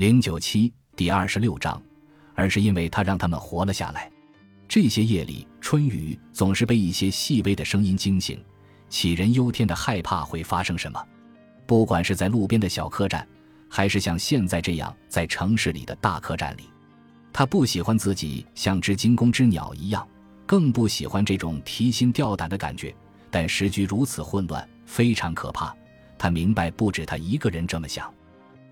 [0.00, 1.78] 零九七第二十六章，
[2.34, 4.10] 而是因为他让他们活了下来。
[4.66, 8.42] 这些夜里，春雨总是被一些细微的声音惊醒，
[8.88, 11.06] 杞人忧天的害怕会发生什么。
[11.66, 13.28] 不管是在路边的小客栈，
[13.68, 16.70] 还是像现在这样在城市里的大客栈里，
[17.30, 20.08] 他不喜欢自己像只惊弓之鸟一样，
[20.46, 22.96] 更不喜欢这种提心吊胆的感觉。
[23.30, 25.76] 但时局如此混乱，非常可怕。
[26.16, 28.10] 他明白，不止他一个人这么想。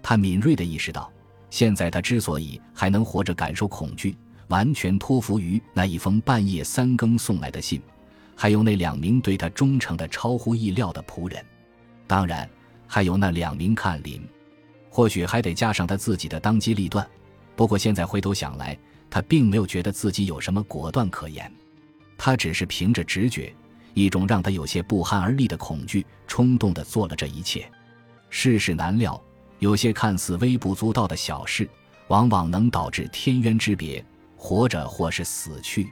[0.03, 1.13] 他敏锐地意识到。
[1.51, 4.17] 现在他之所以还能活着感受恐惧，
[4.49, 7.81] 完全托付于那一封半夜三更送来的信，
[8.37, 11.45] 还有那两名对他忠诚的超乎意料的仆人，
[12.07, 12.49] 当然
[12.87, 14.23] 还有那两名看林，
[14.91, 17.07] 或许还得加上他自己的当机立断。
[17.57, 18.79] 不过现在回头想来，
[19.11, 21.51] 他并没有觉得自己有什么果断可言，
[22.17, 23.55] 他只是凭着直觉，
[23.95, 27.69] 一种让他有些不寒而栗的恐惧，冲动地做了这一切。
[28.31, 29.21] 世事难料。
[29.59, 31.69] 有些看似微不足道的小事，
[32.09, 34.05] 往往能导致天渊之别，
[34.37, 35.89] 活着或是死去。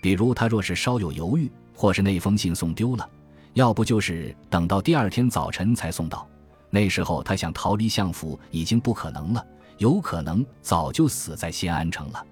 [0.00, 3.08] 比如他若是稍有犹豫，或是那封信送丢了，
[3.52, 6.26] 要不就是等到第二天早晨才送到，
[6.70, 9.46] 那时候他想逃离相府已经不可能了，
[9.78, 12.26] 有可能早就死在新安城了。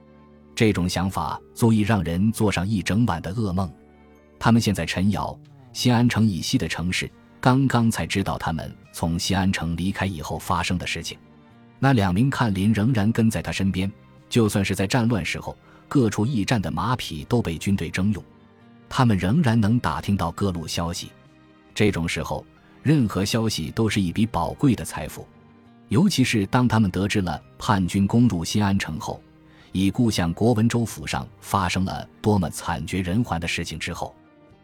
[0.54, 3.70] 这种想法足以让人做上一整晚的噩梦。
[4.38, 5.38] 他们现在陈瑶，
[5.72, 7.10] 新安城以西的城市。
[7.42, 11.18] 刚刚才知道他们从西安城离开以后发生的事情，
[11.80, 13.90] 那两名看林仍然跟在他身边，
[14.28, 18.22] 就算是在战乱时候，各处驿站的马匹都被军队征用，
[18.88, 21.10] 他们仍然能打听到各路消息。
[21.74, 22.46] 这种时候，
[22.80, 25.26] 任何消息都是一笔宝贵的财富，
[25.88, 29.20] 尤其是当他们得知了叛军攻入新安城后，
[29.72, 34.14] 以故乡国文州府上发生了多么惨绝人寰的事情之后，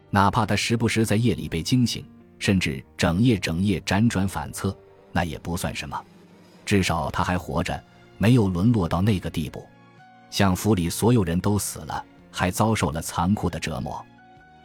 [0.09, 2.05] 哪怕他时不时在夜里被惊醒。
[2.39, 4.75] 甚至整夜整夜辗转反侧，
[5.11, 6.01] 那也不算什么，
[6.65, 7.83] 至少他还活着，
[8.17, 9.63] 没有沦落到那个地步。
[10.31, 14.03] 像府里所有人都死了，还遭受了残酷的折磨。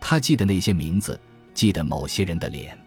[0.00, 1.18] 他记得那些名字，
[1.52, 2.78] 记得某些人的脸，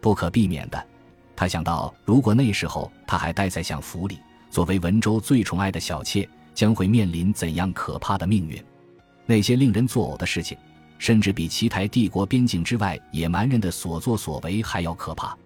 [0.00, 0.86] 不可避免的，
[1.34, 4.18] 他想到，如果那时候他还待在相府里，
[4.50, 8.62] 作为文州最宠爱的小妾，将会面临怎样可怕的命运？
[9.24, 10.58] 那些令人作呕的事情。
[10.98, 15.36] 甚至比奇台帝国边境之外野蛮人的所作所为还要可怕。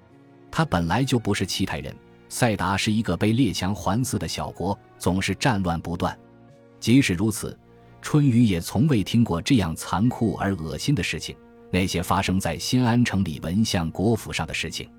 [0.50, 1.94] 他本来就不是奇台人，
[2.28, 6.18] 塞达是一个被列强环伺的小国，总是战乱不断。
[6.80, 7.56] 即使如此，
[8.00, 11.36] 春雨也从未听过这样残酷而恶心的事情。
[11.70, 14.90] 那些发生在新安城里文相国府上的事情，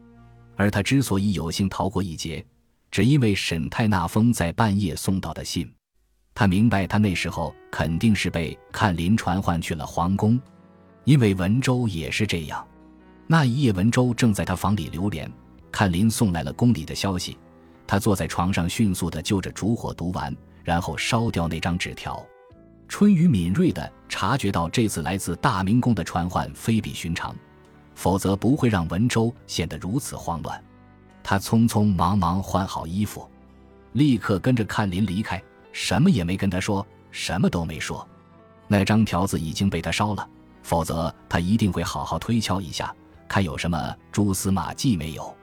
[0.56, 2.44] 而他之所以有幸逃过一劫，
[2.90, 5.72] 只因为沈泰那封在半夜送到的信。
[6.36, 10.40] 他明白，他那时候肯定是被看林传唤去了皇宫，
[11.04, 12.66] 因为文州也是这样。
[13.28, 15.32] 那一夜，文州正在他房里流连，
[15.72, 17.38] 看林送来了宫里的消息。
[17.86, 22.24] 他坐在床上，迅速地就着烛火读完，然后烧掉那张纸条。
[22.88, 27.36] 春雨敏锐地察觉到，这次来自大明宫的传唤非比寻常，
[27.94, 30.62] 否则不会让文州显得如此慌乱。
[31.24, 33.30] 他匆匆忙忙换好衣服，
[33.94, 35.42] 立刻跟着看林离开。
[35.74, 38.08] 什么也没跟他说，什么都没说。
[38.68, 40.26] 那张条子已经被他烧了，
[40.62, 42.96] 否则他一定会好好推敲一下，
[43.28, 45.36] 看有什么蛛丝马迹没有。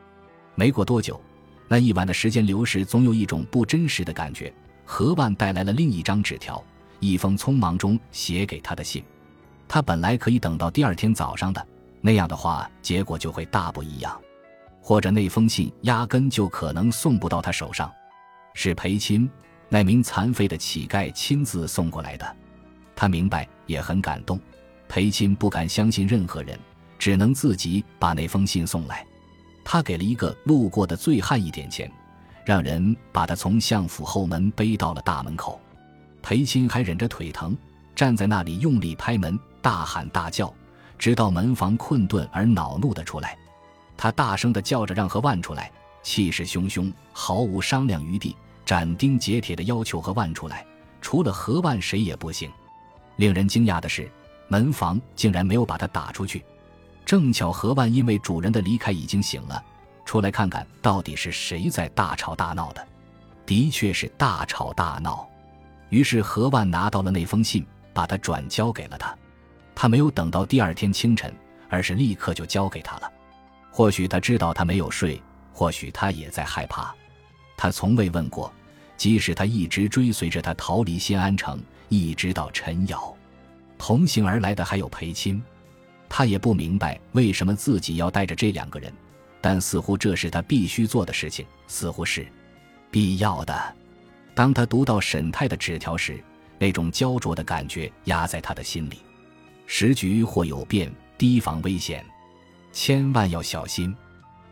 [0.55, 1.21] 没过多久，
[1.69, 4.53] 那一晚的时间流逝，总有一种不真实的感觉。
[4.85, 6.63] 何万带来了另一张纸条，
[6.99, 9.05] 一封匆忙中写给他的信。
[9.69, 11.65] 他本来可以等到第二天早上的，
[12.01, 14.21] 那样的话，结果就会大不一样。
[14.83, 17.93] 或者那封信压根就可能送不到他手上，
[18.55, 19.31] 是裴钦。
[19.73, 22.37] 那名残废的乞丐亲自送过来的，
[22.97, 24.39] 他明白也很感动。
[24.89, 26.59] 裴钦不敢相信任何人，
[26.99, 29.07] 只能自己把那封信送来。
[29.65, 31.89] 他给了一个路过的醉汉一点钱，
[32.45, 35.61] 让人把他从相府后门背到了大门口。
[36.21, 37.57] 裴钦还忍着腿疼，
[37.95, 40.53] 站在那里用力拍门，大喊大叫，
[40.99, 43.39] 直到门房困顿而恼怒的出来。
[43.97, 45.71] 他大声的叫着让何万出来，
[46.03, 48.35] 气势汹汹，毫无商量余地。
[48.71, 50.65] 斩钉截铁的要求何万出来，
[51.01, 52.49] 除了何万谁也不行。
[53.17, 54.09] 令人惊讶的是，
[54.47, 56.45] 门房竟然没有把他打出去。
[57.05, 59.61] 正巧何万因为主人的离开已经醒了，
[60.05, 62.87] 出来看看到底是谁在大吵大闹的。
[63.45, 65.29] 的确是大吵大闹。
[65.89, 69.13] 于是何万拿到了那封信，把他转交给了他。
[69.75, 71.35] 他没有等到第二天清晨，
[71.69, 73.13] 而是立刻就交给他了。
[73.73, 75.21] 或许他知道他没有睡，
[75.53, 76.95] 或许他也在害怕。
[77.57, 78.53] 他从未问过。
[79.01, 81.59] 即使他一直追随着他逃离新安城，
[81.89, 83.17] 一直到陈瑶，
[83.79, 85.41] 同行而来的还有裴钦，
[86.07, 88.93] 他也不明白为什么自己要带着这两个人，
[89.41, 91.47] 但似乎这是他必须做的事情。
[91.67, 92.31] 似乎是，
[92.91, 93.75] 必要的。
[94.35, 96.23] 当他读到沈泰的纸条时，
[96.59, 98.99] 那种焦灼的感觉压在他的心里。
[99.67, 102.05] 时局或有变，提防危险，
[102.71, 103.97] 千万要小心。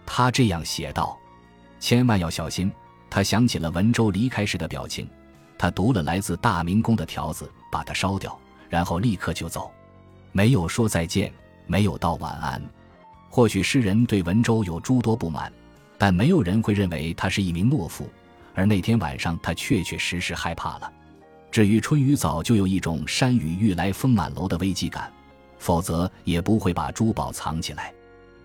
[0.07, 1.19] 他这样写道
[1.79, 2.73] ：“千万要小心。”
[3.11, 5.09] 他想起了文州离开时的表情。
[5.57, 8.39] 他读了来自大明宫的条子，把它烧掉，
[8.69, 9.71] 然后立刻就走，
[10.31, 11.33] 没有说再见，
[11.67, 12.63] 没有道晚安。
[13.29, 15.53] 或许诗人对文州有诸多不满，
[15.99, 18.09] 但没有人会认为他是一名懦夫。
[18.55, 20.93] 而那天晚上，他确确实实害怕了。
[21.51, 25.13] 至于春雨，早就有一种山雨欲来风满楼的危机感，
[25.59, 27.93] 否则也不会把珠宝藏起来。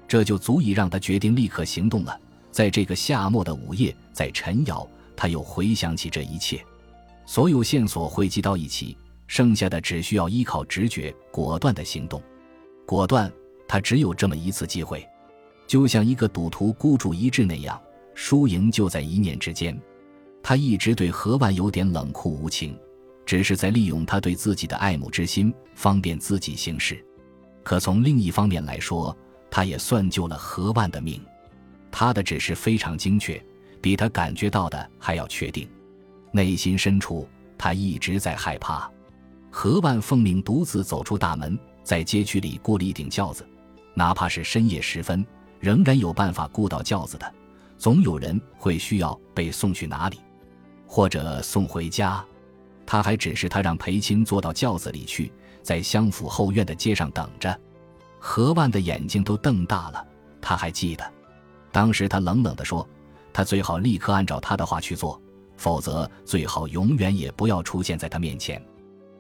[0.08, 2.20] 这就足以让他决定立刻行动了。
[2.54, 6.64] 在这个夏末的午夜，在陈窑，他又回想起这一切，
[7.26, 8.96] 所有线索汇集到一起，
[9.26, 12.22] 剩下的只需要依靠直觉，果断的行动。
[12.86, 13.32] 果断，
[13.68, 15.04] 他只有这么一次机会，
[15.66, 17.82] 就像一个赌徒孤注一掷那样，
[18.14, 19.76] 输赢就在一念之间。
[20.44, 22.78] 他一直对何万有点冷酷无情。
[23.26, 27.04] 只是在利用他对自己的爱慕之心，方便自己行事。
[27.64, 29.18] 可从另一方面来说，
[29.50, 31.20] 他也算救了何万的命。
[31.96, 33.40] 他的指示非常精确，
[33.80, 35.70] 比他感觉到的还要确定。
[36.32, 38.92] 内心深处，他一直在害怕。
[39.52, 43.48] 何万奉命独自走出大门，在街区里雇了一顶轿子，
[43.94, 45.24] 哪怕是深夜时分，
[45.60, 47.32] 仍然有办法雇到轿子的。
[47.78, 50.20] 总有人会需要被送去哪里，
[50.88, 52.26] 或者送回家。
[52.88, 55.32] 他还指示他让裴青坐到轿子里去，
[55.62, 57.56] 在相府后院的街上等着。
[58.18, 60.04] 何万的眼睛都瞪大了。
[60.42, 61.14] 他还记得，
[61.74, 62.88] 当时他冷冷地说
[63.34, 65.20] ：“他最好立刻按照他的话去做，
[65.58, 68.64] 否则最好永远也不要出现在他面前。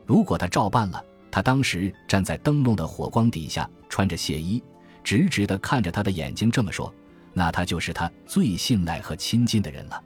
[0.05, 4.63] 如果他照办了，他当时站在灯笼的火光底下，穿着亵衣，
[5.03, 6.93] 直直地看着他的眼睛，这么说，
[7.33, 9.99] 那他就是他最信赖和亲近的人了。”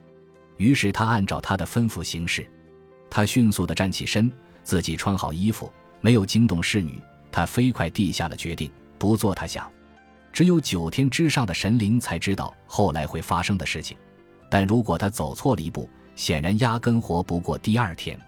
[0.56, 2.44] 于是他按照他的吩咐行事。
[3.10, 4.32] 他迅速地站起身，
[4.64, 6.98] 自己穿好衣服，没有惊动侍女。
[7.30, 9.70] 他飞快地下了决定，不做他想。
[10.32, 13.96] 只有九天之上的神灵才知道后来会发生的事情。
[14.50, 18.18] 但如果他走错了一步，显然压根活不过第二天。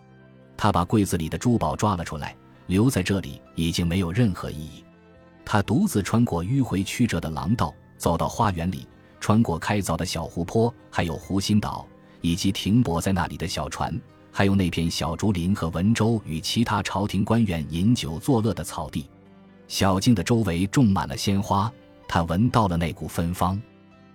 [0.56, 2.37] 他把柜子里的珠宝抓了出来，
[2.67, 4.85] 留在这里已经没有任何意义。
[5.44, 8.87] 他独自穿过迂回曲折的廊道，走到花园里，
[9.19, 11.87] 穿过开凿的小湖泊，还有湖心岛，
[12.20, 13.99] 以及停泊在那里的小船。
[14.31, 19.08] 还有那片小竹林和文州与其他朝廷官员饮酒作乐的草地，
[19.67, 21.73] 小径的周围种满了鲜花。
[22.12, 23.62] 他闻到了那股芬芳。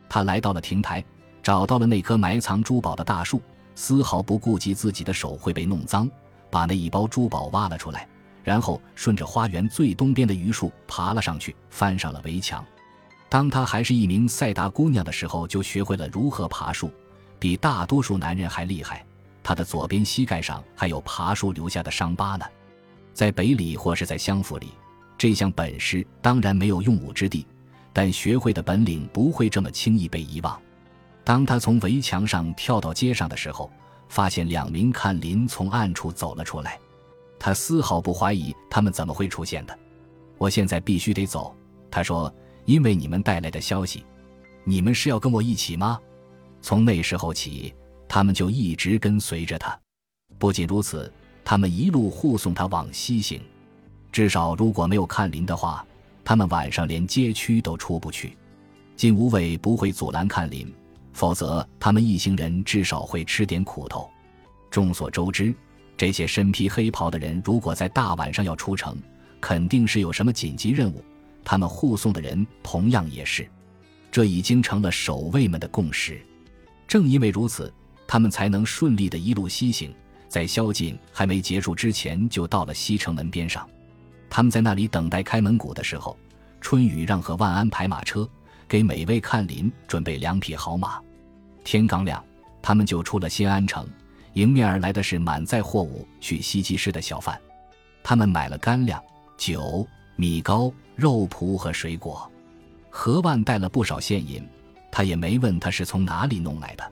[0.09, 1.01] 他来到了亭台，
[1.41, 3.41] 找到了那棵埋藏珠宝的大树，
[3.73, 6.11] 丝毫不顾及自己的手会被弄脏，
[6.51, 8.05] 把那一包珠宝挖了出来，
[8.43, 12.65] 然后顺着花园最东边的榆树爬了上去，翻上了围墙。
[13.29, 16.91] 当他还是一名赛达姑娘的时候，就学会了如何爬树，
[17.39, 19.05] 比大多数男人还厉害。
[19.41, 22.45] 他的左边膝盖上还有爬树留下的伤疤呢，
[23.13, 24.73] 在北里或是在乡府里，
[25.17, 27.47] 这项本事当然没有用武之地，
[27.95, 30.61] 但学会的本领不会这么轻易被遗忘。
[31.23, 33.71] 当他从围墙上跳到街上的时候，
[34.09, 36.77] 发现两名看林从暗处走了出来，
[37.39, 39.79] 他丝毫不怀疑他们怎么会出现的。
[40.37, 41.55] 我现在必须得走，
[41.89, 42.29] 他说，
[42.65, 44.03] 因为你们带来的消息，
[44.65, 45.97] 你们是要跟我一起吗？
[46.61, 47.73] 从那时候起。
[48.07, 49.77] 他们就一直跟随着他，
[50.37, 51.11] 不仅如此，
[51.43, 53.41] 他们一路护送他往西行。
[54.11, 55.83] 至少如果没有看林的话，
[56.25, 58.35] 他们晚上连街区都出不去。
[58.97, 60.73] 金无畏不会阻拦看林，
[61.13, 64.09] 否则他们一行人至少会吃点苦头。
[64.69, 65.53] 众所周知，
[65.95, 68.97] 这些身披黑袍的人如果在大晚上要出城，
[69.39, 71.01] 肯定是有什么紧急任务。
[71.43, 73.47] 他们护送的人同样也是，
[74.11, 76.19] 这已经成了守卫们的共识。
[76.87, 77.71] 正因为如此。
[78.07, 79.91] 他们才能顺利的一路西行，
[80.27, 83.67] 在宵禁还没结束之前，就到了西城门边上。
[84.35, 86.17] 他们在那里等待开门鼓的时候，
[86.59, 88.29] 春雨让和万安排马车，
[88.67, 90.99] 给每位看林准备两匹好马。
[91.63, 92.21] 天刚亮，
[92.61, 93.87] 他们就出了新安城，
[94.33, 97.39] 迎面而来的是满载货物去西集市的小贩。
[98.03, 99.01] 他们买了干粮、
[99.37, 99.87] 酒、
[100.17, 102.29] 米糕、肉脯和水果。
[102.89, 104.45] 何万带了不少现银，
[104.91, 106.83] 他也没问他是从哪里弄来的。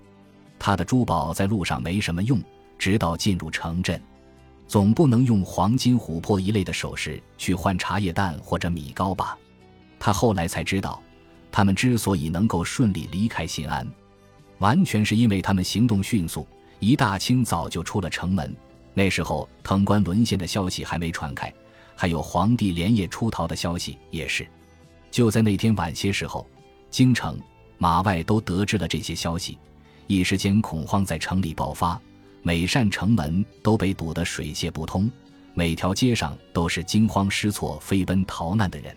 [0.58, 2.42] 他的珠宝在路上没什么用，
[2.80, 4.02] 直到进入城镇，
[4.74, 9.38] 总不能用黄金、琥珀一类的首饰去换茶叶蛋或者米糕吧？
[10.00, 11.00] 他后来才知道，
[11.52, 13.88] 他们之所以能够顺利离开新安，
[14.58, 16.48] 完全是因为他们行动迅速，
[16.80, 18.52] 一大清早就出了城门。
[18.96, 21.54] 那时候藤官沦陷的消息还没传开，
[21.96, 24.44] 还有皇帝连夜出逃的消息也是。
[25.12, 26.50] 就在那天晚些时候，
[26.90, 27.40] 京城、
[27.78, 29.56] 马外都得知了这些消息。
[30.08, 32.02] 一时间恐慌在城里爆发，
[32.46, 35.10] 每扇城门都被堵得水泄不通，
[35.54, 38.96] 每条街上都是惊慌失措飞奔逃难的人。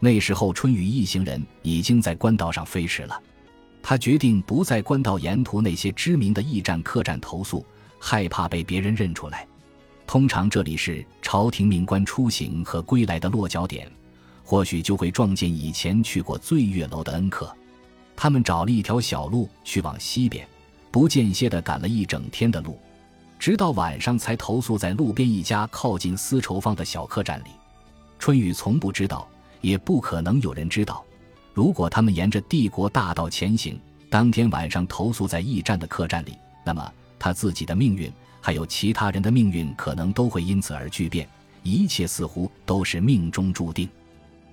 [0.00, 3.22] 那时候，春雨一行人已经在官道上飞驰了。
[3.80, 7.64] 他决定不在官道沿途那些知名的驿站、客栈投宿，
[8.00, 9.46] 害怕被别人认出来。
[10.04, 13.88] 通常这里是朝廷命官出行和归来的落脚点，
[14.42, 17.56] 或许就会撞见以前去过醉月楼的恩客。
[18.16, 20.46] 他们找了一条小路去往西边，
[20.92, 22.78] 不间歇地赶了一整天的路，
[23.36, 27.48] 直到晚上才投宿在路边一家靠近丝绸坊的小客栈里。
[28.20, 29.26] 春雨从不知道。
[29.62, 31.04] 也不可能有人知道，
[31.54, 33.80] 如果他们沿着帝国大道前行，
[34.10, 41.28] 当天晚上投宿在驿站的客栈里，那么他自己的命运，还有其他人的命运，可能都会因此而巨变。
[41.62, 43.88] 一切似乎都是命中注定。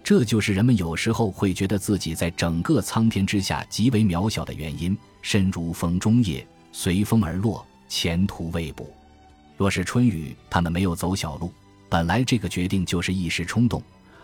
[0.04, 4.98] 这就是人们有时候会觉得自己在整个苍天之下极为渺小的原因。
[5.22, 8.92] 身如风中叶，随风而落，前途未卜。
[9.58, 11.52] 若是春雨他们没有走小路，
[11.90, 13.82] 本来这个决定就是一时冲动。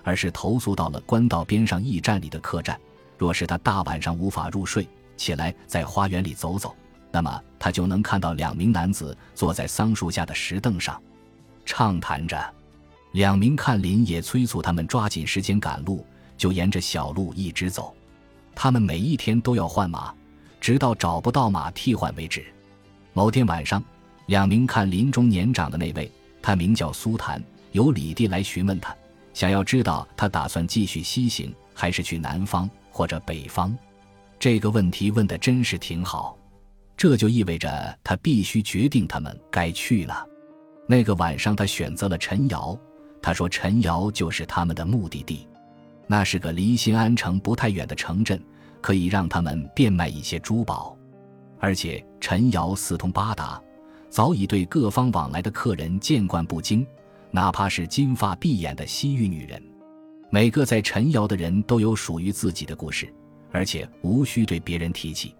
[0.08, 2.79] 而是投宿到了官道边上驿站里的客栈。
[3.17, 6.75] 若是他大晚上无法入睡，起来在花园里走走，
[7.12, 11.01] 那么他就能看到两名男子坐在桑树下的石凳上，
[11.65, 12.53] 畅谈着。
[13.15, 16.05] 两名看林也催促他们抓紧时间赶路，
[16.36, 17.95] 就沿着小路一直走。
[18.53, 20.13] 他们每一天都要换马，
[20.60, 22.43] 直到找不到马替换为止。
[23.13, 23.81] 某天晚上，
[24.25, 27.41] 两名看林中年长的那位，他名叫苏谈，
[27.72, 28.93] 由李地来询问他。
[29.34, 33.74] 想要知道他打算继续西行，还是去南方或者北方？
[34.38, 36.38] 这个问题问的真是挺好。
[36.98, 40.27] 这就意味着他必须决定他们该去了。
[40.86, 42.77] 那个晚上，他选择了陈瑶。
[43.25, 45.48] 他说：“陈瑶就是他们的目的地，
[46.05, 48.39] 那是个离新安城不太远的城镇，
[48.82, 50.96] 可以让他们变卖一些珠宝。
[51.60, 53.60] 而且陈瑶四通八达，
[54.12, 56.86] 早已对各方往来的客人见惯不惊。”
[57.34, 59.60] 哪怕是金发碧眼的西域女人，
[60.29, 63.12] 每个在陈瑶的人都有属于自己的故事，
[63.51, 65.34] 而且无需对别人提起。